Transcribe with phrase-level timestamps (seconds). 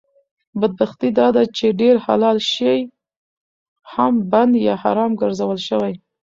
[0.59, 2.77] بدبختي داده چې ډېر حلال شی
[3.93, 5.93] هم بند یا حرام ګرځول شوي